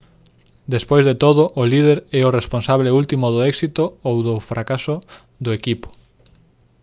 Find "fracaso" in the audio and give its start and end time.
4.49-4.95